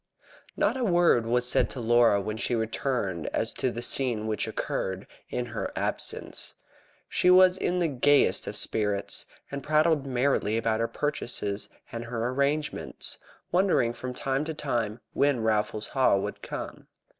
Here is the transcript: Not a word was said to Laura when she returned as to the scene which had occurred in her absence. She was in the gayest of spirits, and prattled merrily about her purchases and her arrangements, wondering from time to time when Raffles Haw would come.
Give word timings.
Not 0.57 0.77
a 0.77 0.83
word 0.83 1.27
was 1.27 1.47
said 1.47 1.69
to 1.69 1.79
Laura 1.79 2.19
when 2.19 2.35
she 2.35 2.55
returned 2.55 3.27
as 3.27 3.53
to 3.53 3.69
the 3.69 3.83
scene 3.83 4.25
which 4.25 4.45
had 4.45 4.55
occurred 4.55 5.05
in 5.29 5.45
her 5.53 5.71
absence. 5.75 6.55
She 7.07 7.29
was 7.29 7.55
in 7.55 7.77
the 7.77 7.87
gayest 7.87 8.47
of 8.47 8.55
spirits, 8.55 9.27
and 9.51 9.61
prattled 9.61 10.07
merrily 10.07 10.57
about 10.57 10.79
her 10.79 10.87
purchases 10.87 11.69
and 11.91 12.05
her 12.05 12.29
arrangements, 12.29 13.19
wondering 13.51 13.93
from 13.93 14.15
time 14.15 14.43
to 14.45 14.55
time 14.55 15.01
when 15.13 15.43
Raffles 15.43 15.85
Haw 15.85 16.17
would 16.17 16.41
come. 16.41 16.87